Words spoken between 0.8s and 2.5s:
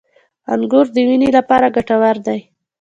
د وینې لپاره ګټور دي.